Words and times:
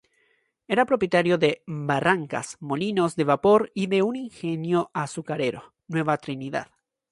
Era 0.73 0.87
propietario 0.91 1.37
de 1.37 1.61
barrancas, 1.67 2.57
molinos 2.59 3.15
de 3.15 3.23
vapor 3.23 3.69
y 3.75 3.85
de 3.85 4.01
un 4.01 4.15
ingenio 4.15 4.89
azucarero, 4.95 5.75
Nueva 5.87 6.17
Trinidad. 6.17 6.69